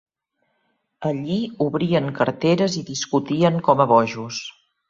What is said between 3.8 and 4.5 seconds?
a bojos